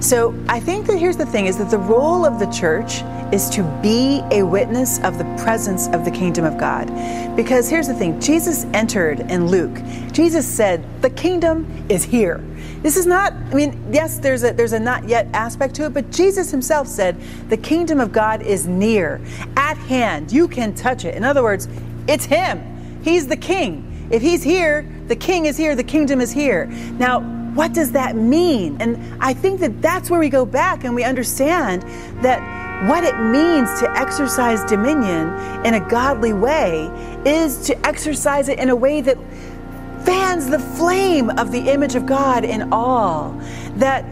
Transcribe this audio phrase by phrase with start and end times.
[0.00, 3.50] So I think that here's the thing is that the role of the church is
[3.50, 6.86] to be a witness of the presence of the kingdom of God.
[7.36, 9.78] Because here's the thing Jesus entered in Luke.
[10.12, 12.42] Jesus said, The kingdom is here.
[12.82, 15.92] This is not, I mean, yes, there's a there's a not yet aspect to it,
[15.92, 17.20] but Jesus himself said,
[17.50, 19.20] the kingdom of God is near,
[19.56, 20.32] at hand.
[20.32, 21.14] You can touch it.
[21.14, 21.68] In other words,
[22.08, 23.02] it's him.
[23.02, 24.08] He's the king.
[24.10, 26.66] If he's here, the king is here, the kingdom is here.
[26.98, 27.20] Now,
[27.54, 28.76] what does that mean?
[28.80, 31.82] And I think that that's where we go back and we understand
[32.22, 32.40] that
[32.88, 35.28] what it means to exercise dominion
[35.66, 36.90] in a godly way
[37.26, 39.18] is to exercise it in a way that
[40.04, 43.32] fans the flame of the image of God in all,
[43.76, 44.04] that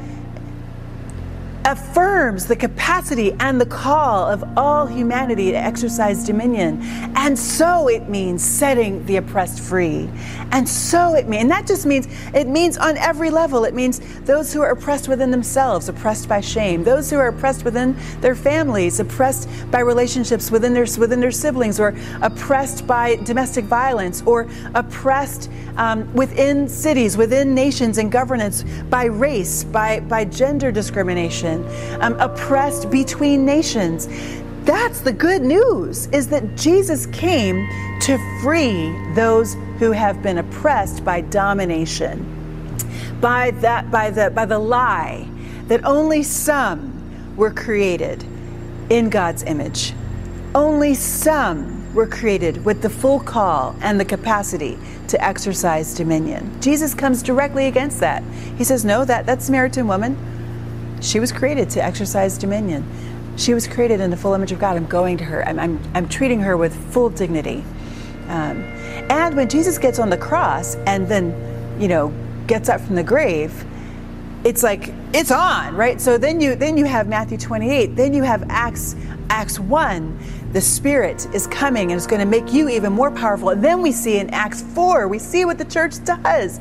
[1.69, 6.81] affirms the capacity and the call of all humanity to exercise dominion.
[7.15, 10.09] And so it means setting the oppressed free.
[10.51, 13.67] And so it means, and that just means, it means on every level.
[13.67, 17.65] It means those who are oppressed within themselves, oppressed by shame, those who are oppressed
[17.65, 23.67] within their families, oppressed by relationships within their, within their siblings, or oppressed by domestic
[23.67, 30.73] violence, or oppressed um, within cities, within nations and governance by race, by, by gender
[30.73, 31.58] discrimination
[32.01, 34.09] um, oppressed between nations.
[34.65, 37.69] That's the good news is that Jesus came
[38.03, 42.35] to free those who have been oppressed by domination.
[43.21, 45.29] By that by the by the lie
[45.69, 48.25] that only some were created
[48.91, 49.95] in God's image.
[50.55, 54.79] Only some were created with the full call and the capacity
[55.09, 56.61] to exercise dominion.
[56.61, 58.23] Jesus comes directly against that.
[58.57, 60.17] He says, No, that, that Samaritan woman,
[61.01, 62.85] she was created to exercise dominion.
[63.37, 64.77] She was created in the full image of God.
[64.77, 65.47] I'm going to her.
[65.47, 67.65] I'm, I'm, I'm treating her with full dignity.
[68.29, 68.63] Um,
[69.11, 71.35] and when Jesus gets on the cross and then,
[71.81, 72.13] you know,
[72.47, 73.65] gets up from the grave,
[74.45, 76.01] it's like it's on, right?
[76.01, 77.97] So then you then you have Matthew 28.
[77.97, 78.97] Then you have Acts
[79.31, 80.19] Acts 1.
[80.53, 83.51] The Spirit is coming and it's going to make you even more powerful.
[83.51, 86.59] And then we see in Acts 4, we see what the church does.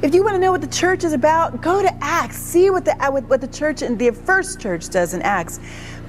[0.00, 2.36] If you want to know what the church is about, go to Acts.
[2.36, 5.58] See what the uh, what the church and the first church does in Acts.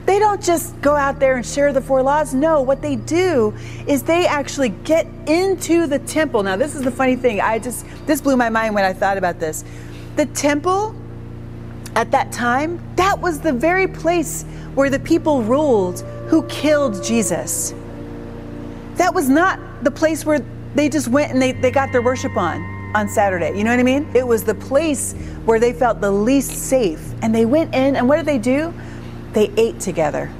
[0.05, 2.35] They don't just go out there and share the four laws.
[2.35, 3.51] No, what they do
[3.87, 6.43] is they actually get into the temple.
[6.43, 7.41] Now, this is the funny thing.
[7.41, 9.65] I just this blew my mind when I thought about this.
[10.17, 10.95] The temple
[11.95, 14.43] at that time, that was the very place
[14.75, 17.73] where the people ruled who killed Jesus.
[18.95, 20.45] That was not the place where
[20.75, 23.57] they just went and they, they got their worship on on Saturday.
[23.57, 24.09] You know what I mean?
[24.13, 25.13] It was the place
[25.45, 27.01] where they felt the least safe.
[27.21, 28.73] And they went in, and what did they do?
[29.33, 30.31] They ate together,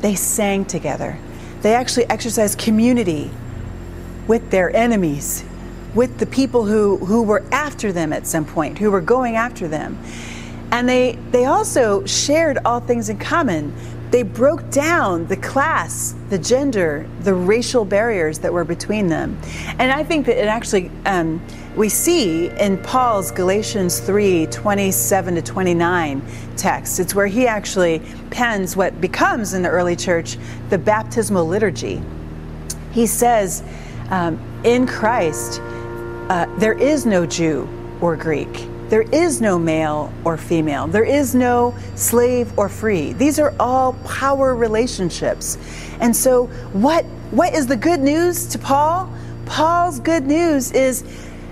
[0.00, 1.18] they sang together,
[1.62, 3.30] they actually exercised community
[4.26, 5.44] with their enemies,
[5.94, 9.66] with the people who, who were after them at some point, who were going after
[9.68, 9.98] them.
[10.72, 13.74] And they, they also shared all things in common.
[14.14, 19.36] They broke down the class, the gender, the racial barriers that were between them.
[19.80, 21.44] And I think that it actually, um,
[21.74, 26.22] we see in Paul's Galatians 3 27 to 29
[26.56, 27.00] text.
[27.00, 30.38] It's where he actually pens what becomes in the early church
[30.70, 32.00] the baptismal liturgy.
[32.92, 33.64] He says,
[34.10, 37.68] um, In Christ, uh, there is no Jew
[38.00, 38.68] or Greek.
[38.88, 40.86] There is no male or female.
[40.86, 43.12] There is no slave or free.
[43.12, 45.58] These are all power relationships.
[46.00, 49.12] And so, what, what is the good news to Paul?
[49.46, 51.02] Paul's good news is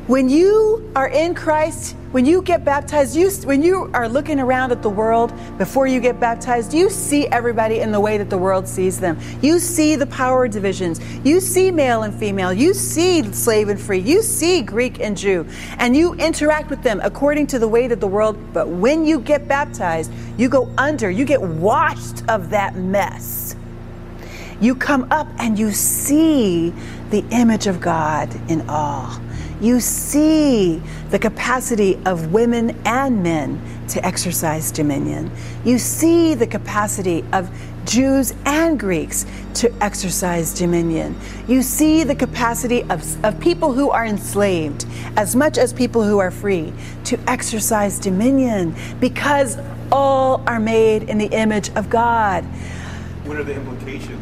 [0.08, 4.72] when you are in Christ, when you get baptized, you, when you are looking around
[4.72, 8.36] at the world before you get baptized, you see everybody in the way that the
[8.36, 9.16] world sees them.
[9.40, 11.00] You see the power divisions.
[11.24, 12.52] You see male and female.
[12.52, 14.00] You see slave and free.
[14.00, 15.46] You see Greek and Jew.
[15.78, 19.20] And you interact with them according to the way that the world, but when you
[19.20, 23.54] get baptized, you go under, you get washed of that mess.
[24.60, 26.74] You come up and you see
[27.10, 29.20] the image of God in all
[29.62, 35.30] you see the capacity of women and men to exercise dominion.
[35.64, 37.48] You see the capacity of
[37.84, 41.16] Jews and Greeks to exercise dominion.
[41.46, 44.84] You see the capacity of, of people who are enslaved,
[45.16, 46.72] as much as people who are free,
[47.04, 49.58] to exercise dominion because
[49.92, 52.44] all are made in the image of God.
[53.24, 54.21] What are the implications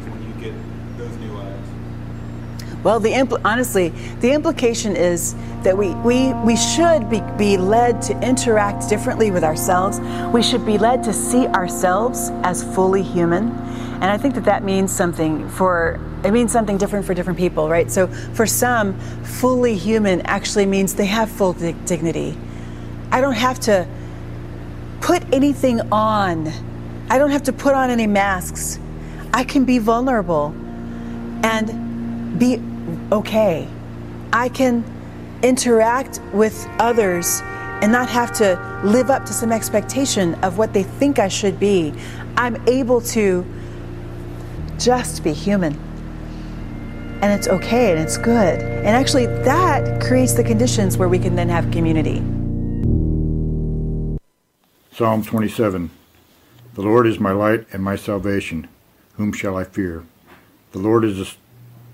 [2.82, 3.91] well, the impl- honestly,
[4.21, 9.44] the implication is that we, we, we should be, be led to interact differently with
[9.44, 10.00] ourselves.
[10.32, 13.50] We should be led to see ourselves as fully human.
[14.00, 17.69] And I think that that means something for, it means something different for different people,
[17.69, 17.91] right?
[17.91, 22.37] So for some, fully human actually means they have full dignity.
[23.12, 23.87] I don't have to
[25.03, 26.50] put anything on.
[27.11, 28.79] I don't have to put on any masks.
[29.35, 30.55] I can be vulnerable
[31.43, 32.62] and be
[33.12, 33.69] okay.
[34.33, 34.85] I can
[35.43, 37.41] interact with others
[37.83, 41.59] and not have to live up to some expectation of what they think I should
[41.59, 41.95] be.
[42.37, 43.45] I'm able to
[44.79, 45.79] just be human.
[47.23, 48.61] And it's okay and it's good.
[48.61, 52.23] And actually, that creates the conditions where we can then have community.
[54.93, 55.91] Psalm 27
[56.75, 58.69] The Lord is my light and my salvation.
[59.17, 60.05] Whom shall I fear?
[60.73, 61.37] The Lord is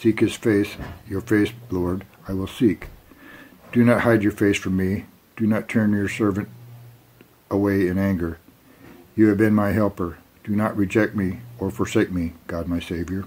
[0.00, 0.76] Seek his face,
[1.06, 2.86] your face, Lord, I will seek.
[3.70, 5.04] Do not hide your face from me.
[5.36, 6.48] Do not turn your servant
[7.50, 8.38] away in anger.
[9.14, 10.16] You have been my helper.
[10.42, 13.26] Do not reject me or forsake me, God my Savior.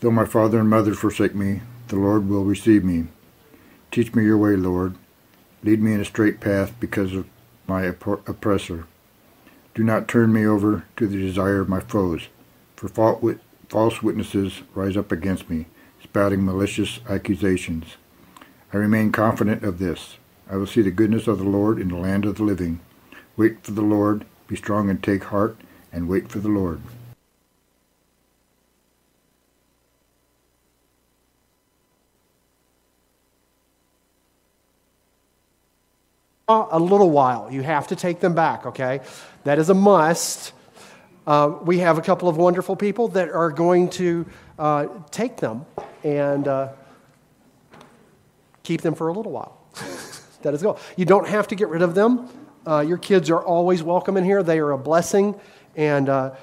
[0.00, 3.06] Though my father and mother forsake me, the Lord will receive me.
[3.90, 4.96] Teach me your way, Lord.
[5.62, 7.26] Lead me in a straight path because of
[7.66, 8.86] my oppressor.
[9.74, 12.28] Do not turn me over to the desire of my foes,
[12.76, 12.88] for
[13.70, 15.66] false witnesses rise up against me,
[16.02, 17.96] spouting malicious accusations.
[18.72, 20.16] I remain confident of this.
[20.50, 22.80] I will see the goodness of the Lord in the land of the living.
[23.36, 25.56] Wait for the Lord, be strong and take heart
[25.92, 26.80] and wait for the Lord.
[36.48, 37.48] A little while.
[37.52, 39.00] You have to take them back, okay?
[39.44, 40.52] That is a must.
[41.26, 44.26] Uh, we have a couple of wonderful people that are going to
[44.58, 45.66] uh, take them
[46.02, 46.68] and uh,
[48.62, 49.58] keep them for a little while.
[50.42, 50.78] that is the goal.
[50.96, 52.28] You don't have to get rid of them.
[52.66, 54.42] Uh, your kids are always welcome in here.
[54.42, 55.38] They are a blessing
[55.76, 56.34] and uh,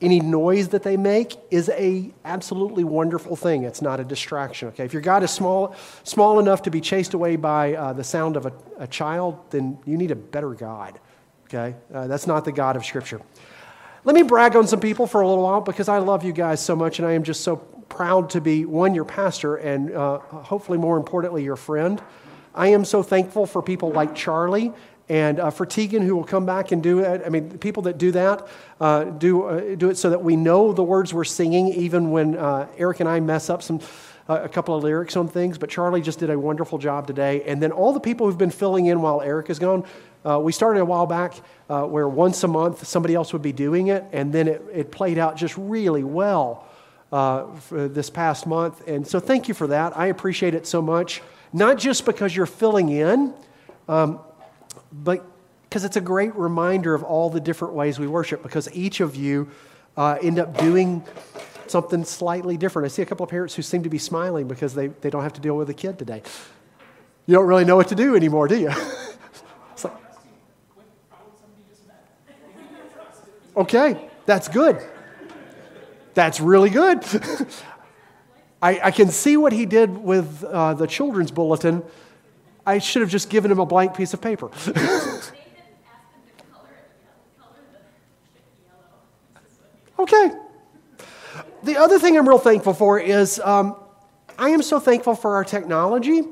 [0.00, 3.64] any noise that they make is a absolutely wonderful thing.
[3.64, 4.68] It's not a distraction.
[4.68, 8.36] Okay, if your God is small, small enough to be chased away by the sound
[8.36, 10.98] of a, a, child, then you need a better God.
[11.44, 13.20] Okay, that's not the God of Scripture.
[14.04, 16.60] Let me brag on some people for a little while because I love you guys
[16.60, 17.56] so much, and I am just so
[17.88, 22.02] proud to be one your pastor and uh, hopefully more importantly your friend.
[22.52, 24.72] I am so thankful for people like Charlie
[25.08, 27.96] and uh, for Tegan, who will come back and do it, I mean, people that
[27.98, 28.48] do that
[28.80, 32.36] uh, do, uh, do it so that we know the words we're singing, even when
[32.36, 33.80] uh, Eric and I mess up some,
[34.28, 35.58] a couple of lyrics on things.
[35.58, 37.42] But Charlie just did a wonderful job today.
[37.44, 39.84] And then all the people who've been filling in while Eric is gone,
[40.24, 41.34] uh, we started a while back
[41.66, 45.18] where once a month somebody else would be doing it, and then it, it played
[45.18, 46.66] out just really well
[47.70, 48.86] this past month.
[48.88, 49.96] And so thank you for that.
[49.96, 51.22] I appreciate it so much.
[51.52, 53.34] Not just because you're filling in.
[53.88, 54.20] Um,
[54.92, 55.24] but
[55.64, 59.16] because it's a great reminder of all the different ways we worship, because each of
[59.16, 59.48] you
[59.96, 61.02] uh, end up doing
[61.72, 62.86] something slightly different.
[62.86, 65.24] I see a couple of parents who seem to be smiling because they, they don't
[65.24, 66.22] have to deal with a kid today.
[67.26, 68.68] You don't really know what to do anymore, do you?
[69.84, 69.92] like,
[73.56, 74.80] okay, that's good.
[76.14, 77.04] That's really good.
[78.62, 81.82] I, I, can see what he did with uh, the children's bulletin
[82.64, 84.46] I should have just given him a blank piece of paper.
[89.98, 90.30] okay.
[91.64, 93.76] The other thing I'm real thankful for is um,
[94.38, 96.22] I am so thankful for our technology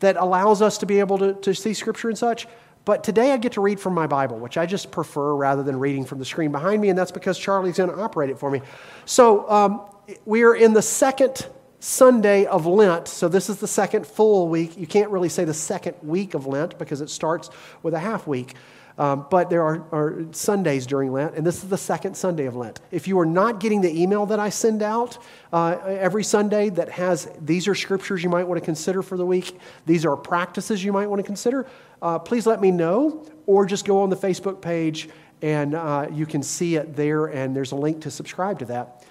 [0.00, 2.46] that allows us to be able to, to see scripture and such.
[2.84, 5.78] But today I get to read from my Bible, which I just prefer rather than
[5.78, 8.50] reading from the screen behind me, and that's because Charlie's going to operate it for
[8.50, 8.60] me.
[9.04, 9.82] So um,
[10.24, 11.46] we are in the second
[11.78, 13.08] Sunday of Lent.
[13.08, 14.76] So this is the second full week.
[14.76, 17.50] You can't really say the second week of Lent because it starts
[17.82, 18.54] with a half week.
[18.98, 22.54] Um, but there are, are, Sundays during Lent, and this is the second Sunday of
[22.56, 22.80] Lent.
[22.90, 25.18] If you are not getting the email that I send out
[25.52, 29.24] uh, every Sunday that has these are scriptures you might want to consider for the
[29.24, 31.66] week, these are practices you might want to consider,
[32.02, 35.08] uh, please let me know, or just go on the Facebook page
[35.42, 39.04] and uh, you can see it there, and there's a link to subscribe to that.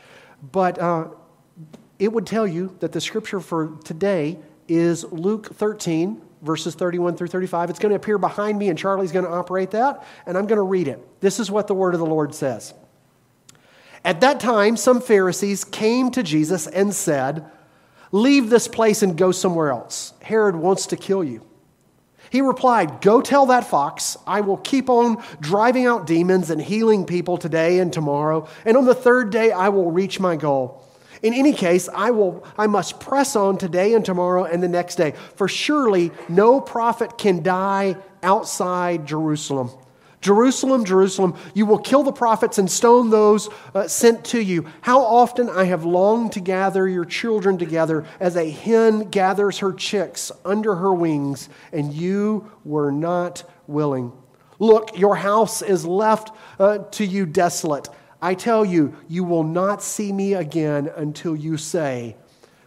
[0.51, 1.09] But uh,
[1.99, 7.27] it would tell you that the scripture for today is Luke 13, verses 31 through
[7.27, 7.69] 35.
[7.69, 10.57] It's going to appear behind me, and Charlie's going to operate that, and I'm going
[10.57, 10.99] to read it.
[11.21, 12.73] This is what the word of the Lord says.
[14.03, 17.45] At that time, some Pharisees came to Jesus and said,
[18.11, 20.13] Leave this place and go somewhere else.
[20.21, 21.45] Herod wants to kill you.
[22.29, 27.05] He replied, Go tell that fox, I will keep on driving out demons and healing
[27.05, 30.85] people today and tomorrow, and on the third day I will reach my goal.
[31.21, 34.95] In any case, I, will, I must press on today and tomorrow and the next
[34.95, 39.69] day, for surely no prophet can die outside Jerusalem.
[40.21, 44.67] Jerusalem, Jerusalem, you will kill the prophets and stone those uh, sent to you.
[44.81, 49.73] How often I have longed to gather your children together as a hen gathers her
[49.73, 54.11] chicks under her wings, and you were not willing.
[54.59, 57.89] Look, your house is left uh, to you desolate.
[58.21, 62.15] I tell you, you will not see me again until you say,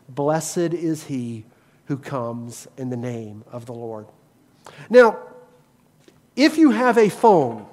[0.08, 1.44] Blessed is he
[1.86, 4.06] who comes in the name of the Lord.
[4.90, 5.18] Now,
[6.36, 7.66] if you have a phone,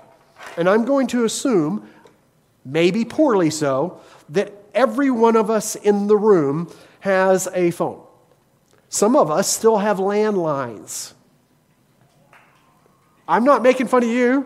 [0.58, 1.90] and I'm going to assume,
[2.64, 8.02] maybe poorly so, that every one of us in the room has a phone.
[8.90, 11.14] Some of us still have landlines.
[13.28, 14.46] I'm not making fun of you.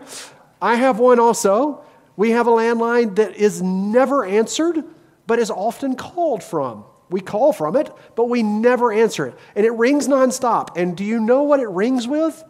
[0.62, 1.84] I have one also.
[2.16, 4.84] We have a landline that is never answered,
[5.26, 6.84] but is often called from.
[7.10, 9.34] We call from it, but we never answer it.
[9.54, 10.76] And it rings nonstop.
[10.76, 12.42] And do you know what it rings with?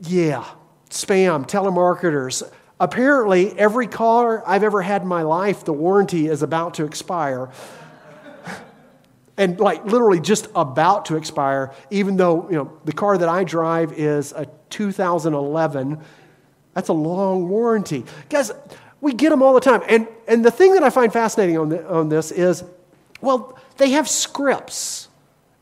[0.00, 0.44] Yeah,
[0.90, 2.48] spam, telemarketers.
[2.78, 7.50] Apparently, every car I've ever had in my life, the warranty is about to expire.
[9.36, 13.44] and like literally just about to expire, even though you know the car that I
[13.44, 16.02] drive is a 2011
[16.76, 18.04] that's a long warranty.
[18.28, 18.52] Guys,
[19.00, 19.80] we get them all the time.
[19.88, 22.64] And, and the thing that I find fascinating on, the, on this is,
[23.22, 25.08] well, they have scripts.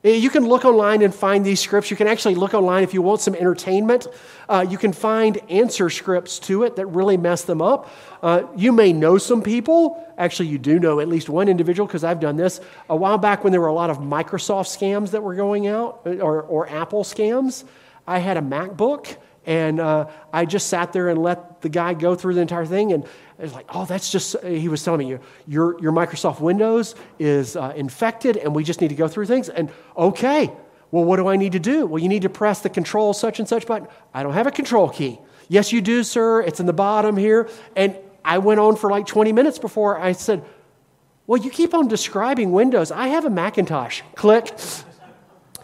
[0.03, 1.89] Eh, you can look online and find these scripts.
[1.89, 4.09] You can actually look online if you want some entertainment.
[4.49, 7.89] Uh, you can find answer scripts to it that really mess them up.
[8.21, 10.05] Uh, you may know some people.
[10.19, 12.61] Actually, you do know at least one individual because I've done this.
[12.91, 16.01] A while back when there were a lot of Microsoft scams that were going out
[16.07, 17.63] eh, or, or Apple scams,
[18.05, 22.15] I had a MacBook and uh, I just sat there and let the guy go
[22.15, 22.93] through the entire thing.
[22.93, 26.95] And it was like, oh, that's just, he was telling me, your, your Microsoft Windows
[27.19, 29.49] is uh, infected and we just need to go through things.
[29.49, 30.51] And okay,
[30.91, 31.87] well, what do I need to do?
[31.87, 33.89] Well, you need to press the control such and such button.
[34.15, 35.19] I don't have a control key.
[35.49, 36.41] Yes, you do, sir.
[36.41, 37.49] It's in the bottom here.
[37.77, 40.45] And I went on for like 20 minutes before I said,
[41.27, 42.91] well, you keep on describing Windows.
[42.91, 44.03] I have a Macintosh.
[44.15, 44.53] Click.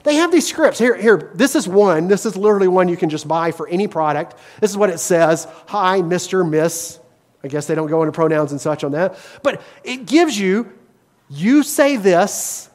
[0.02, 0.78] They have these scripts.
[0.78, 2.09] Here, here, this is one.
[2.09, 4.37] This is literally one you can just buy for any product.
[4.61, 6.99] This is what it says Hi, Mr., Miss.
[7.42, 9.19] I guess they don't go into pronouns and such on that.
[9.42, 10.73] But it gives you,
[11.28, 12.69] you say this,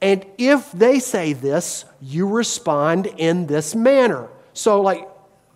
[0.00, 4.28] and if they say this, you respond in this manner.
[4.54, 5.06] So, like,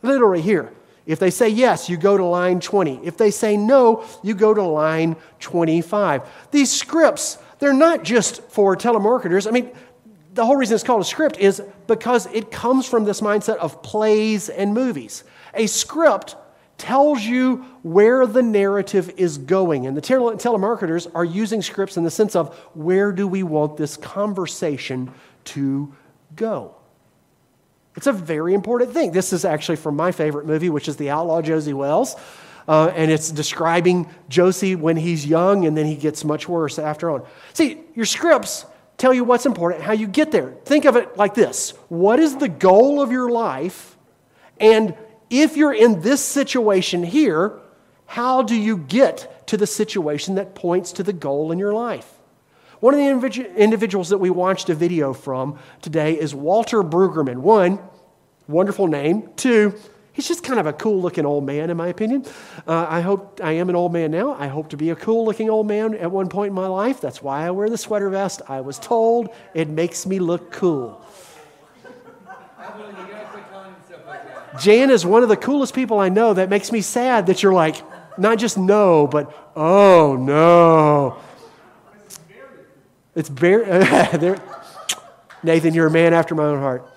[0.03, 0.73] literally here,
[1.07, 3.01] if they say yes, you go to line 20.
[3.05, 6.23] If they say no, you go to line 25.
[6.51, 9.47] These scripts, they're not just for telemarketers.
[9.47, 9.71] I mean,
[10.33, 13.83] the whole reason it's called a script is because it comes from this mindset of
[13.83, 15.25] plays and movies.
[15.55, 16.37] A script
[16.79, 19.87] tells you where the narrative is going.
[19.87, 23.77] And the tele- telemarketers are using scripts in the sense of where do we want
[23.77, 25.13] this conversation
[25.45, 25.95] to
[26.35, 26.75] go?
[27.95, 29.13] It's a very important thing.
[29.13, 32.17] This is actually from my favorite movie, which is The Outlaw Josey Wales.
[32.67, 37.11] Uh, and it's describing Josey when he's young and then he gets much worse after
[37.11, 37.25] on.
[37.53, 38.65] See, your scripts
[38.97, 40.51] tell you what's important, how you get there.
[40.65, 43.97] Think of it like this What is the goal of your life?
[44.61, 44.95] And
[45.31, 47.59] if you're in this situation here,
[48.07, 52.07] how do you get to the situation that points to the goal in your life?
[52.81, 57.39] One of the individuals that we watched a video from today is Walter Brueggemann.
[57.39, 57.79] One,
[58.49, 59.31] wonderful name.
[59.37, 59.75] Two,
[60.13, 62.27] He's just kind of a cool looking old man, in my opinion.
[62.67, 64.35] Uh, I hope I am an old man now.
[64.35, 67.01] I hope to be a cool looking old man at one point in my life.
[67.01, 68.43] That's why I wear the sweater vest.
[68.47, 71.03] I was told it makes me look cool.
[74.61, 77.55] Jan is one of the coolest people I know that makes me sad that you're
[77.55, 77.77] like,
[78.19, 81.17] not just no, but oh no.
[83.15, 83.65] It's very,
[85.43, 86.92] Nathan, you're a man after my own heart.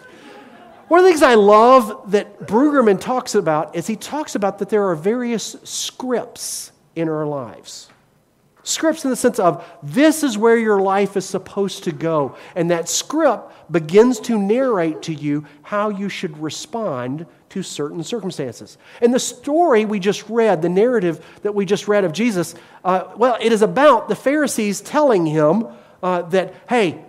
[0.88, 4.70] One of the things I love that Brueggemann talks about is he talks about that
[4.70, 7.90] there are various scripts in our lives.
[8.64, 12.36] Scripts in the sense of this is where your life is supposed to go.
[12.56, 18.78] And that script begins to narrate to you how you should respond to certain circumstances.
[19.02, 23.06] And the story we just read, the narrative that we just read of Jesus, uh,
[23.16, 25.68] well, it is about the Pharisees telling him
[26.04, 27.04] uh, that, hey,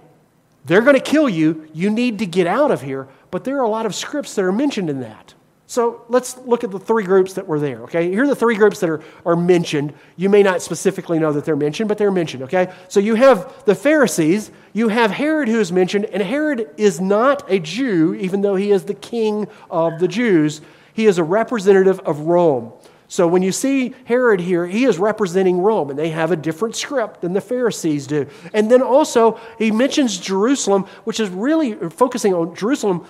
[0.67, 1.69] they're going to kill you.
[1.73, 3.09] You need to get out of here.
[3.31, 5.35] But there are a lot of scripts that are mentioned in that.
[5.69, 8.09] So let's look at the three groups that were there, okay?
[8.09, 9.95] Here are the three groups that are, are mentioned.
[10.15, 12.73] You may not specifically know that they're mentioned, but they're mentioned, okay?
[12.87, 17.51] So you have the Pharisees, you have Herod who is mentioned, and Herod is not
[17.51, 20.61] a Jew, even though he is the king of the Jews.
[20.93, 22.73] He is a representative of Rome.
[23.09, 26.75] So when you see Herod here, he is representing Rome, and they have a different
[26.75, 28.27] script than the Pharisees do.
[28.53, 33.07] And then also, he mentions Jerusalem, which is really focusing on Jerusalem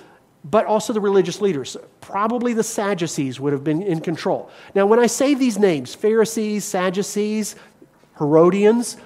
[0.48, 1.76] but also the religious leaders.
[2.00, 4.48] Probably the Sadducees would have been in control.
[4.76, 7.56] Now, when I say these names Pharisees, Sadducees,
[8.18, 8.96] Herodians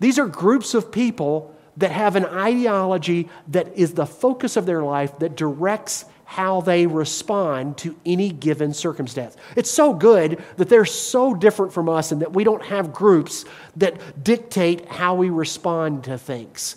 [0.00, 4.82] these are groups of people that have an ideology that is the focus of their
[4.82, 9.34] life that directs how they respond to any given circumstance.
[9.56, 13.46] It's so good that they're so different from us and that we don't have groups
[13.76, 16.76] that dictate how we respond to things.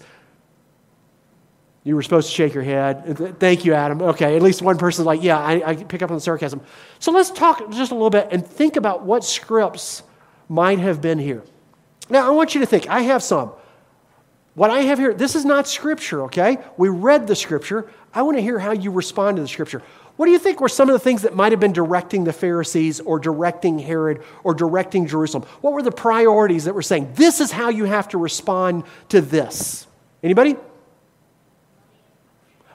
[1.83, 3.39] You were supposed to shake your head.
[3.41, 4.01] Thank you, Adam.
[4.01, 6.61] Okay, at least one person's like, yeah, I, I pick up on the sarcasm.
[6.99, 10.01] So let's talk just a little bit and think about what scripts
[10.47, 11.43] might have been here.
[12.09, 13.51] Now, I want you to think, I have some.
[14.53, 16.57] What I have here, this is not scripture, okay?
[16.77, 17.89] We read the scripture.
[18.13, 19.81] I want to hear how you respond to the scripture.
[20.17, 22.33] What do you think were some of the things that might have been directing the
[22.33, 25.43] Pharisees or directing Herod or directing Jerusalem?
[25.61, 29.21] What were the priorities that were saying, this is how you have to respond to
[29.21, 29.87] this?
[30.21, 30.57] Anybody?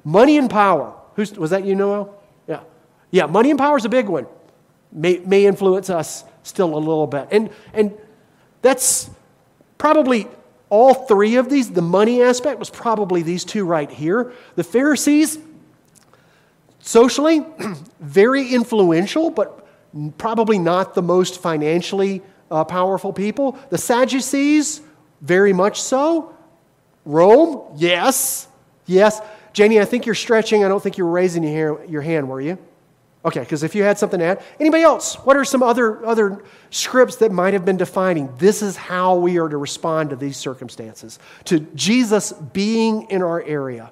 [0.03, 0.95] Money and power.
[1.15, 2.21] Who's, was that you, Noel?
[2.49, 2.61] Yeah.
[3.11, 4.27] Yeah, money and power is a big one.
[4.91, 7.29] May, may influence us still a little bit.
[7.31, 7.97] And, and
[8.63, 9.11] that's
[9.79, 10.29] probably
[10.69, 11.71] all three of these.
[11.71, 14.33] The money aspect was probably these two right here.
[14.57, 15.39] The Pharisees,
[16.81, 17.45] socially,
[18.01, 19.67] very influential, but
[20.19, 23.59] probably not the most financially uh, powerful people.
[23.71, 24.81] The Sadducees,
[25.21, 26.35] very much so.
[27.05, 28.49] Rome, yes,
[28.87, 29.21] yes.
[29.53, 30.65] Jenny, I think you're stretching.
[30.65, 32.59] I don't think you were raising your hand, were you?
[33.27, 34.43] Okay, because if you had something to add.
[34.61, 35.17] Anybody else?
[35.17, 39.39] What are some other, other scripts that might have been defining this is how we
[39.39, 43.91] are to respond to these circumstances, to Jesus being in our area?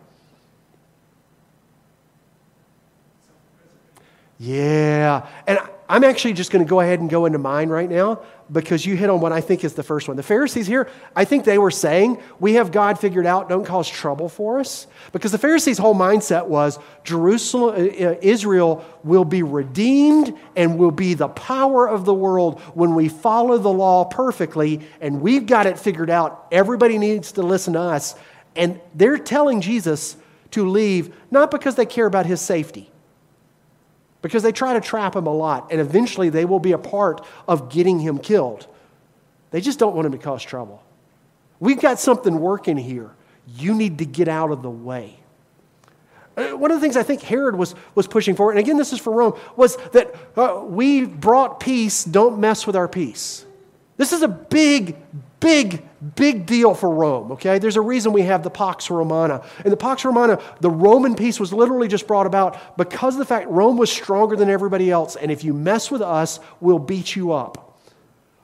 [4.38, 5.26] Yeah.
[5.48, 8.20] And I'm actually just going to go ahead and go into mine right now
[8.52, 10.16] because you hit on what I think is the first one.
[10.16, 13.88] The Pharisees here, I think they were saying, We have God figured out, don't cause
[13.88, 14.86] trouble for us.
[15.12, 20.90] Because the Pharisees' whole mindset was Jerusalem, uh, uh, Israel will be redeemed and will
[20.90, 25.66] be the power of the world when we follow the law perfectly, and we've got
[25.66, 26.46] it figured out.
[26.52, 28.14] Everybody needs to listen to us.
[28.56, 30.16] And they're telling Jesus
[30.52, 32.90] to leave, not because they care about his safety
[34.24, 37.22] because they try to trap him a lot, and eventually they will be a part
[37.46, 38.66] of getting him killed.
[39.50, 40.82] They just don't want him to cause trouble.
[41.60, 43.10] We've got something working here.
[43.46, 45.18] You need to get out of the way.
[46.38, 48.94] Uh, one of the things I think Herod was, was pushing for, and again, this
[48.94, 53.44] is for Rome, was that uh, we brought peace, don't mess with our peace.
[53.98, 54.96] This is a big,
[55.44, 57.58] big, big deal for Rome, okay?
[57.58, 59.44] There's a reason we have the Pax Romana.
[59.62, 63.26] And the Pax Romana, the Roman peace was literally just brought about because of the
[63.26, 65.16] fact Rome was stronger than everybody else.
[65.16, 67.78] And if you mess with us, we'll beat you up.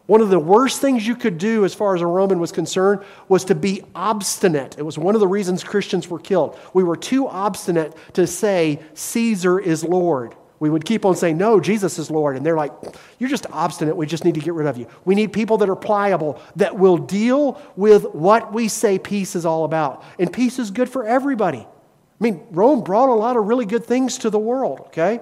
[0.06, 3.02] One of the worst things you could do, as far as a Roman was concerned,
[3.28, 4.76] was to be obstinate.
[4.76, 6.58] It was one of the reasons Christians were killed.
[6.74, 10.34] We were too obstinate to say, Caesar is Lord.
[10.60, 12.36] We would keep on saying, No, Jesus is Lord.
[12.36, 12.72] And they're like,
[13.18, 13.96] You're just obstinate.
[13.96, 14.86] We just need to get rid of you.
[15.04, 19.44] We need people that are pliable, that will deal with what we say peace is
[19.44, 20.04] all about.
[20.18, 21.66] And peace is good for everybody.
[21.66, 25.20] I mean, Rome brought a lot of really good things to the world, okay?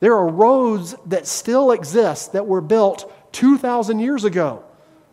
[0.00, 4.64] There are roads that still exist that were built 2,000 years ago.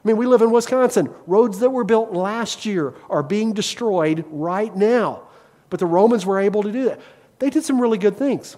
[0.04, 1.14] I mean, we live in Wisconsin.
[1.28, 5.28] Roads that were built last year are being destroyed right now.
[5.70, 7.02] But the Romans were able to do that.
[7.38, 8.58] They did some really good things.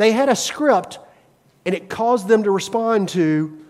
[0.00, 0.98] They had a script,
[1.66, 3.62] and it caused them to respond to,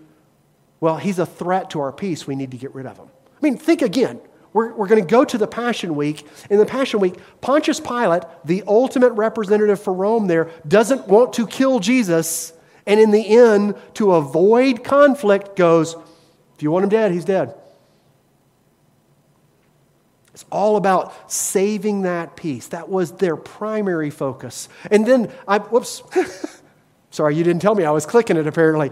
[0.79, 2.25] well, he's a threat to our peace.
[2.25, 3.09] We need to get rid of him.
[3.09, 4.21] I mean, think again.
[4.53, 6.25] We're, we're going to go to the Passion Week.
[6.49, 11.49] In the Passion Week, Pontius Pilate, the ultimate representative for Rome there, doesn't want to
[11.49, 12.53] kill Jesus.
[12.87, 15.97] And in the end, to avoid conflict, goes,
[16.55, 17.55] if you want him dead, he's dead.
[20.51, 22.69] All about saving that peace.
[22.69, 24.69] That was their primary focus.
[24.91, 26.03] And then I, whoops,
[27.11, 28.91] sorry, you didn't tell me I was clicking it apparently.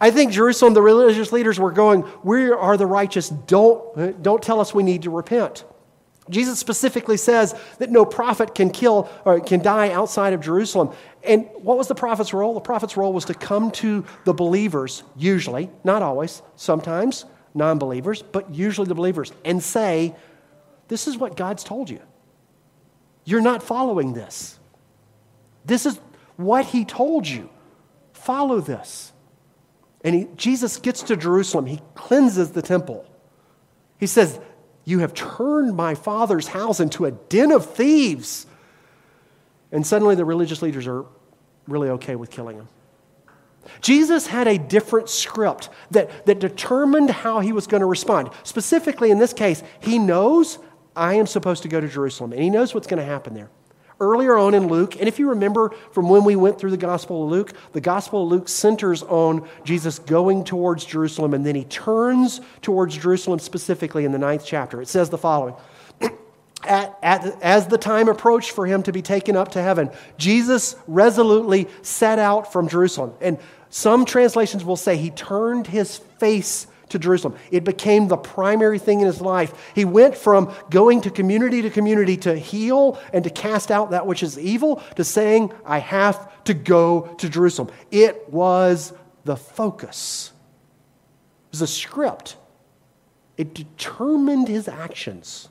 [0.00, 3.28] I think Jerusalem, the religious leaders were going, We are the righteous.
[3.28, 5.64] Don't, don't tell us we need to repent.
[6.28, 10.90] Jesus specifically says that no prophet can kill or can die outside of Jerusalem.
[11.22, 12.54] And what was the prophet's role?
[12.54, 18.22] The prophet's role was to come to the believers, usually, not always, sometimes non believers,
[18.22, 20.14] but usually the believers, and say,
[20.88, 22.00] This is what God's told you.
[23.24, 24.58] You're not following this.
[25.64, 26.00] This is
[26.36, 27.50] what He told you.
[28.12, 29.12] Follow this.
[30.02, 33.04] And he, Jesus gets to Jerusalem, He cleanses the temple.
[33.98, 34.38] He says,
[34.84, 38.46] You have turned my father's house into a den of thieves.
[39.72, 41.04] And suddenly the religious leaders are
[41.66, 42.68] really okay with killing him.
[43.80, 48.30] Jesus had a different script that, that determined how he was going to respond.
[48.44, 50.60] Specifically, in this case, he knows
[50.96, 53.50] I am supposed to go to Jerusalem, and he knows what's going to happen there.
[53.98, 57.24] Earlier on in Luke, and if you remember from when we went through the Gospel
[57.24, 61.64] of Luke, the Gospel of Luke centers on Jesus going towards Jerusalem, and then he
[61.64, 64.82] turns towards Jerusalem specifically in the ninth chapter.
[64.82, 65.54] It says the following
[66.64, 70.76] at, at, as the time approached for him to be taken up to heaven, Jesus
[70.86, 73.14] resolutely set out from Jerusalem.
[73.22, 73.38] And
[73.70, 77.36] some translations will say he turned his face to Jerusalem.
[77.50, 79.72] It became the primary thing in his life.
[79.74, 84.06] He went from going to community to community to heal and to cast out that
[84.06, 87.70] which is evil to saying, I have to go to Jerusalem.
[87.90, 88.92] It was
[89.24, 90.32] the focus,
[91.48, 92.36] it was a script.
[93.36, 95.50] It determined his actions.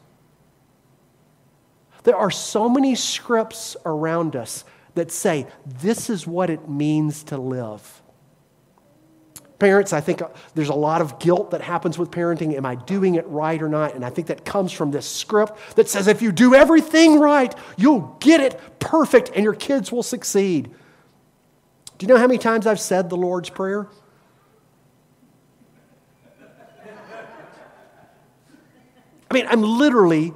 [2.02, 4.64] There are so many scripts around us
[4.96, 8.02] that say, this is what it means to live.
[9.58, 12.56] Parents, I think uh, there's a lot of guilt that happens with parenting.
[12.56, 13.96] Am I doing it right or not?
[13.96, 17.56] And I think that comes from this script that says if you do everything right,
[17.78, 20.70] you'll get it perfect and your kids will succeed.
[21.98, 23.88] Do you know how many times I've said the Lord's Prayer?
[29.32, 30.34] I mean, I'm literally,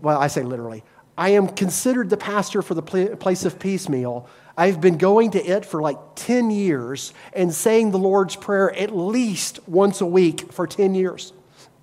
[0.00, 0.82] well, I say literally,
[1.18, 5.44] I am considered the pastor for the Place of Peace meal I've been going to
[5.44, 10.50] it for like 10 years and saying the Lord's Prayer at least once a week
[10.52, 11.34] for 10 years.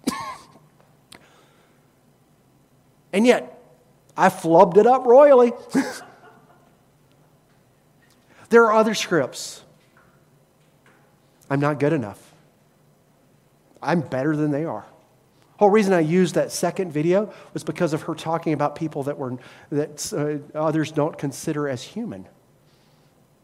[3.13, 3.62] and yet,
[4.17, 5.51] I flubbed it up royally.
[8.49, 9.62] there are other scripts.
[11.49, 12.19] I'm not good enough.
[13.81, 14.86] I'm better than they are.
[15.53, 19.03] The Whole reason I used that second video was because of her talking about people
[19.03, 19.38] that were
[19.69, 22.27] that uh, others don't consider as human.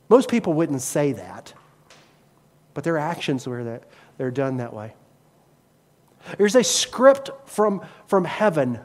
[0.10, 1.54] Most people wouldn't say that,
[2.74, 3.84] but their actions were that
[4.18, 4.94] they're done that way.
[6.38, 8.80] There's a script from, from heaven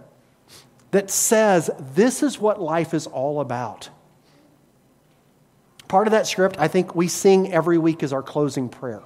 [0.90, 3.88] that says this is what life is all about.
[5.88, 9.02] Part of that script, I think we sing every week as our closing prayer.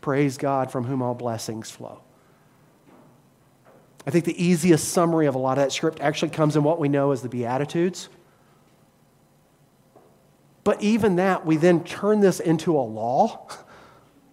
[0.00, 2.00] Praise God from whom all blessings flow.
[4.06, 6.78] I think the easiest summary of a lot of that script actually comes in what
[6.78, 8.10] we know as the Beatitudes.
[10.64, 13.46] But even that, we then turn this into a law.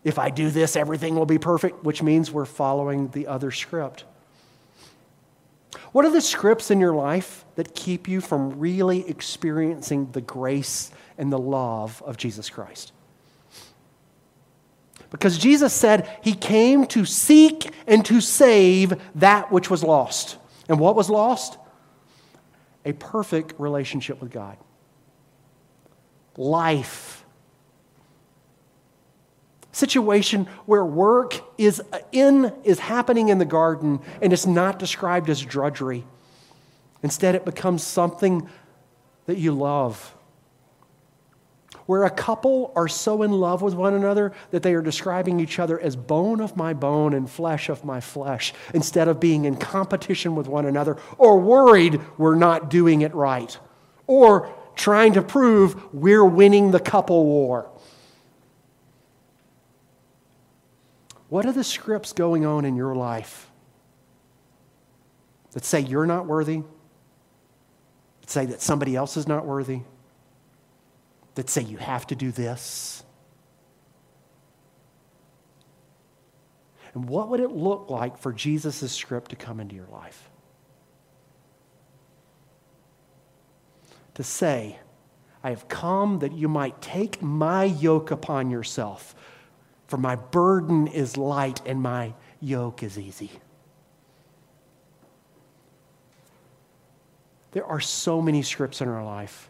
[0.04, 4.04] If I do this, everything will be perfect, which means we're following the other script.
[5.91, 10.89] What are the scripts in your life that keep you from really experiencing the grace
[11.20, 12.94] and the love of Jesus Christ?
[15.12, 20.38] Because Jesus said he came to seek and to save that which was lost.
[20.67, 21.60] And what was lost?
[22.86, 24.58] A perfect relationship with God
[26.38, 27.26] life.
[29.72, 35.41] Situation where work is in is happening in the garden and it's not described as
[35.41, 36.04] drudgery.
[37.04, 38.48] Instead, it becomes something
[39.26, 40.13] that you love.
[41.86, 45.58] Where a couple are so in love with one another that they are describing each
[45.58, 49.56] other as bone of my bone and flesh of my flesh, instead of being in
[49.56, 53.58] competition with one another or worried we're not doing it right,
[54.06, 57.70] or trying to prove we're winning the couple war.
[61.30, 63.50] What are the scripts going on in your life
[65.52, 66.64] that say you're not worthy?
[68.22, 69.82] That say that somebody else is not worthy?
[71.36, 73.04] That say you have to do this?
[76.94, 80.31] And what would it look like for Jesus' script to come into your life?
[84.15, 84.80] To say,
[85.43, 89.15] I have come that you might take my yoke upon yourself,
[89.88, 93.32] for my burden is light and my yoke is easy.
[97.52, 99.50] There are so many scripts in our life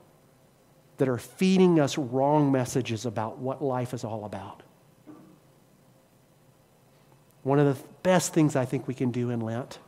[0.97, 4.63] that are feeding us wrong messages about what life is all about.
[7.43, 9.79] One of the best things I think we can do in Lent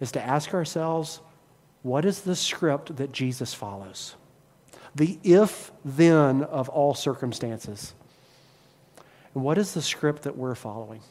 [0.00, 1.20] is to ask ourselves
[1.84, 4.16] what is the script that Jesus follows?
[4.96, 7.94] The if then of all circumstances.
[9.34, 11.02] And what is the script that we're following?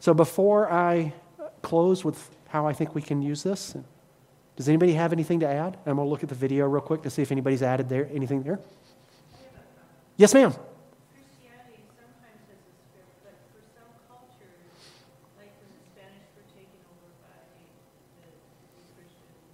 [0.00, 1.12] So before I
[1.60, 3.76] close with how I think we can use this,
[4.56, 5.76] does anybody have anything to add?
[5.84, 8.08] I'm going to look at the video real quick to see if anybody's added there
[8.12, 8.58] anything there.
[10.16, 10.50] Yes, ma'am.
[10.50, 14.66] Christianity sometimes has a script, but for some cultures,
[15.38, 17.62] like when the Spanish were taken over by the,
[18.26, 19.46] the Christians,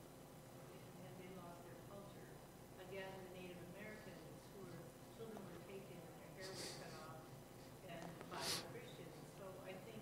[1.04, 2.32] and they lost their culture.
[2.88, 4.24] Again, the Native Americans,
[4.56, 4.80] who were,
[5.20, 7.20] children were taken and their hair was cut off,
[7.92, 8.00] and
[8.32, 9.12] by the Christians.
[9.36, 10.00] So I think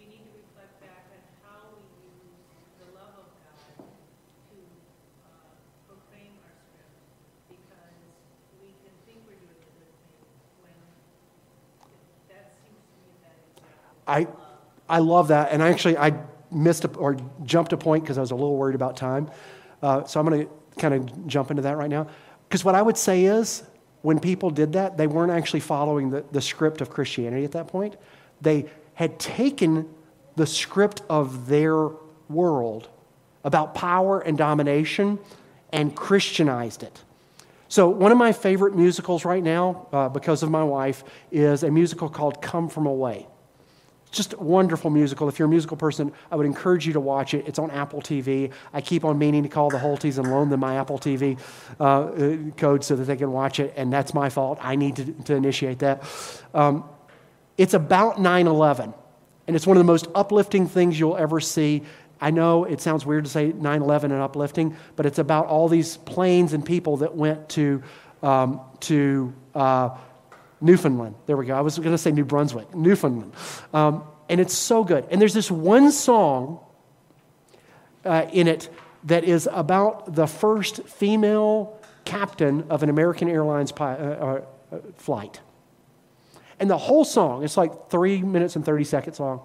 [0.00, 1.84] we need to reflect back on how we
[2.16, 2.40] use
[2.80, 4.56] the love of God to
[5.28, 5.52] uh,
[5.84, 6.96] proclaim our script,
[7.52, 8.00] because
[8.64, 10.24] we can think we're doing a good thing
[10.64, 14.36] when it- that seems to me that example.
[14.85, 15.52] I, I love that.
[15.52, 16.18] And actually, I
[16.50, 19.30] missed a, or jumped a point because I was a little worried about time.
[19.82, 22.08] Uh, so I'm going to kind of jump into that right now.
[22.48, 23.62] Because what I would say is,
[24.00, 27.68] when people did that, they weren't actually following the, the script of Christianity at that
[27.68, 27.96] point.
[28.40, 29.86] They had taken
[30.36, 31.90] the script of their
[32.30, 32.88] world
[33.44, 35.18] about power and domination
[35.74, 37.02] and Christianized it.
[37.68, 41.70] So, one of my favorite musicals right now, uh, because of my wife, is a
[41.70, 43.26] musical called Come From Away.
[44.16, 45.28] Just a wonderful musical.
[45.28, 47.46] If you're a musical person, I would encourage you to watch it.
[47.46, 48.50] It's on Apple TV.
[48.72, 51.38] I keep on meaning to call the Holties and loan them my Apple TV
[51.78, 54.58] uh, uh, code so that they can watch it, and that's my fault.
[54.62, 56.02] I need to, to initiate that.
[56.54, 56.88] Um,
[57.58, 58.94] it's about 9 11,
[59.48, 61.82] and it's one of the most uplifting things you'll ever see.
[62.18, 65.68] I know it sounds weird to say 9 11 and uplifting, but it's about all
[65.68, 67.82] these planes and people that went to,
[68.22, 69.90] um, to uh,
[70.66, 71.14] Newfoundland.
[71.26, 71.56] There we go.
[71.56, 73.32] I was going to say New Brunswick, Newfoundland.
[73.72, 75.06] Um, and it's so good.
[75.10, 76.60] And there's this one song
[78.04, 78.68] uh, in it
[79.04, 85.40] that is about the first female captain of an American Airlines pi- uh, uh, flight.
[86.58, 89.42] And the whole song, it's like three minutes and 30 seconds long.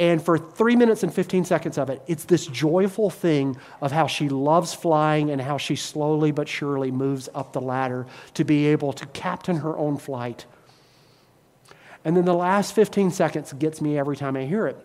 [0.00, 4.06] And for three minutes and 15 seconds of it, it's this joyful thing of how
[4.06, 8.68] she loves flying and how she slowly but surely moves up the ladder to be
[8.68, 10.46] able to captain her own flight.
[12.02, 14.78] And then the last 15 seconds gets me every time I hear it.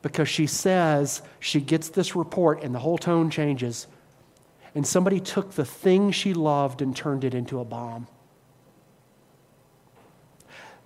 [0.00, 3.86] Because she says she gets this report and the whole tone changes.
[4.74, 8.06] And somebody took the thing she loved and turned it into a bomb.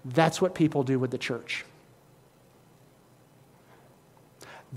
[0.04, 1.64] That's what people do with the church.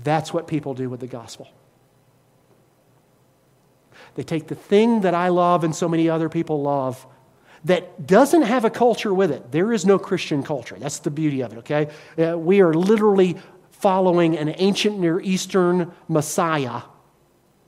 [0.02, 1.48] That's what people do with the gospel.
[4.14, 7.06] They take the thing that I love and so many other people love
[7.64, 9.50] that doesn't have a culture with it.
[9.52, 10.76] There is no Christian culture.
[10.78, 11.88] That's the beauty of it, okay?
[12.18, 13.36] Uh, we are literally
[13.70, 16.82] following an ancient Near Eastern Messiah,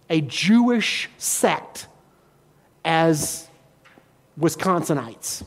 [0.09, 1.89] a Jewish sect
[2.85, 3.49] as
[4.39, 5.45] Wisconsinites.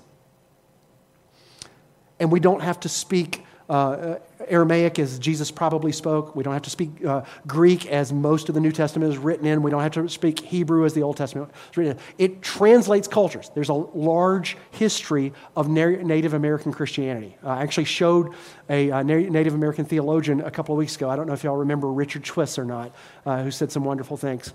[2.20, 6.36] And we don't have to speak uh, Aramaic as Jesus probably spoke.
[6.36, 9.45] We don't have to speak uh, Greek as most of the New Testament is written
[9.45, 9.63] in.
[9.63, 11.99] We don't have to speak Hebrew as the Old Testament is written in.
[12.17, 13.49] It translates cultures.
[13.55, 17.38] There's a large history of Na- Native American Christianity.
[17.43, 18.34] Uh, I actually showed
[18.69, 21.10] a uh, Na- Native American theologian a couple of weeks ago.
[21.10, 22.91] I don't know if y'all remember Richard Twiss or not,
[23.25, 24.51] uh, who said some wonderful things.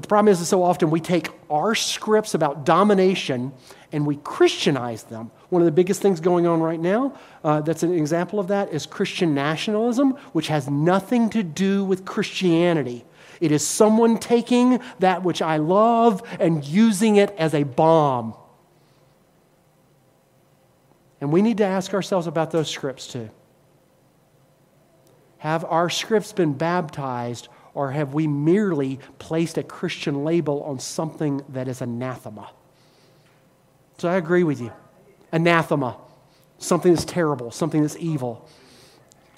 [0.00, 3.52] But the problem is so often we take our scripts about domination
[3.92, 5.30] and we Christianize them.
[5.50, 8.72] One of the biggest things going on right now, uh, that's an example of that,
[8.72, 13.04] is Christian nationalism, which has nothing to do with Christianity.
[13.42, 18.32] It is someone taking that which I love and using it as a bomb.
[21.20, 23.28] And we need to ask ourselves about those scripts too.
[25.36, 31.42] Have our scripts been baptized, or have we merely placed a Christian label on something
[31.50, 32.50] that is anathema?
[33.98, 34.72] So I agree with you.
[35.32, 35.96] Anathema,
[36.58, 38.48] something that's terrible, something that's evil.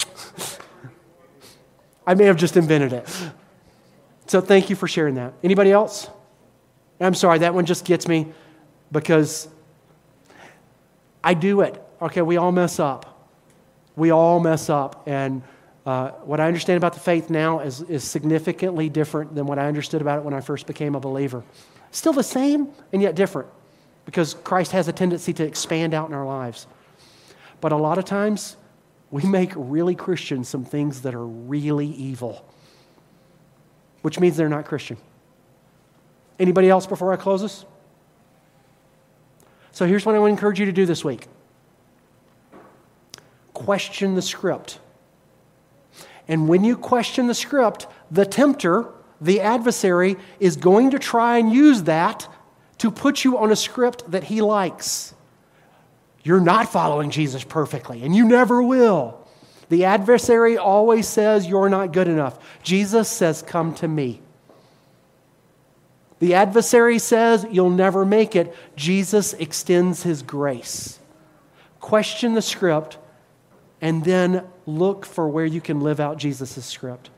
[2.07, 3.09] I may have just invented it.
[4.27, 5.33] So thank you for sharing that.
[5.43, 6.09] Anybody else?
[6.99, 8.31] I'm sorry, that one just gets me
[8.91, 9.47] because
[11.23, 11.81] I do it.
[12.01, 13.29] Okay, we all mess up.
[13.95, 15.03] We all mess up.
[15.07, 15.43] And
[15.85, 19.67] uh, what I understand about the faith now is, is significantly different than what I
[19.67, 21.43] understood about it when I first became a believer.
[21.91, 23.49] Still the same and yet different
[24.05, 26.67] because Christ has a tendency to expand out in our lives.
[27.61, 28.57] But a lot of times,
[29.11, 32.45] we make really Christian some things that are really evil,
[34.01, 34.97] which means they're not Christian.
[36.39, 37.65] Anybody else before I close this?
[39.71, 41.27] So here's what I to encourage you to do this week
[43.53, 44.79] question the script.
[46.27, 51.51] And when you question the script, the tempter, the adversary, is going to try and
[51.51, 52.27] use that
[52.79, 55.13] to put you on a script that he likes.
[56.23, 59.19] You're not following Jesus perfectly, and you never will.
[59.69, 62.37] The adversary always says you're not good enough.
[62.63, 64.21] Jesus says, Come to me.
[66.19, 68.55] The adversary says you'll never make it.
[68.77, 70.99] Jesus extends his grace.
[71.81, 72.97] Question the script
[73.81, 77.09] and then look for where you can live out Jesus' script.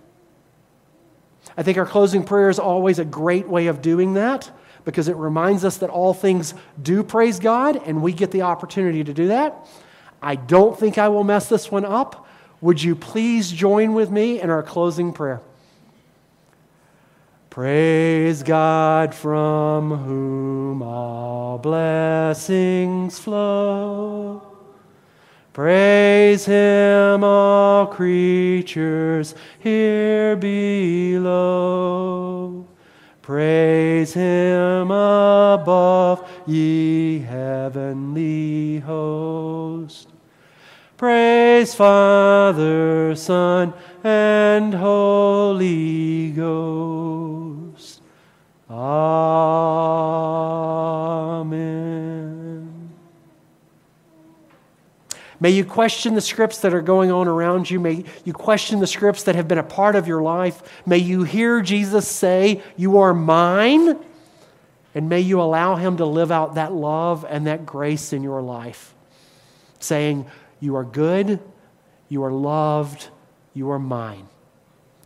[1.57, 4.49] I think our closing prayer is always a great way of doing that
[4.83, 9.03] because it reminds us that all things do praise God and we get the opportunity
[9.03, 9.67] to do that.
[10.21, 12.27] I don't think I will mess this one up.
[12.61, 15.41] Would you please join with me in our closing prayer?
[17.49, 24.54] Praise God from whom all blessings flow.
[25.55, 31.47] Praise him, all creatures here below.
[33.21, 40.09] Praise him above, ye heavenly host.
[40.97, 48.01] Praise Father, Son, and Holy Ghost.
[48.69, 49.95] Amen.
[55.45, 57.79] May you question the scripts that are going on around you.
[57.79, 60.63] May you question the scripts that have been a part of your life.
[60.87, 64.03] May you hear Jesus say, You are mine.
[64.95, 68.41] And may you allow him to live out that love and that grace in your
[68.41, 68.95] life,
[69.77, 70.25] saying,
[70.61, 71.39] You are good,
[72.09, 73.09] you are loved,
[73.53, 74.27] you are mine.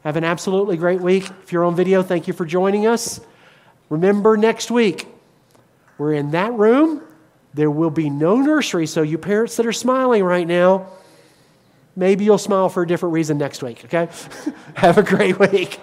[0.06, 1.30] Have an absolutely great week.
[1.44, 3.20] If you're on video, thank you for joining us.
[3.90, 5.06] Remember, next week,
[5.98, 7.04] we're in that room.
[7.60, 10.88] There will be no nursery, so you parents that are smiling right now,
[11.94, 14.08] maybe you'll smile for a different reason next week, okay?
[14.76, 15.78] Have a great week.